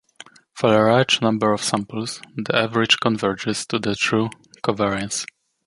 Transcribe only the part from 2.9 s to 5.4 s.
converges to the true covariance.